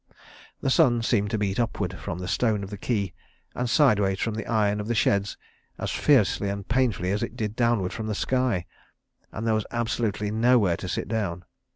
[0.61, 3.13] The sun seemed to beat upward from the stone of the quay
[3.53, 5.37] and sideways from the iron of the sheds
[5.77, 8.65] as fiercely and painfully as it did downward from the sky.
[9.31, 11.45] And there was absolutely nowhere to sit down.